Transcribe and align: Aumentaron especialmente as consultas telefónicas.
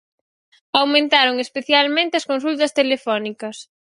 Aumentaron 0.81 1.35
especialmente 1.45 2.13
as 2.17 2.27
consultas 2.31 2.75
telefónicas. 2.79 3.57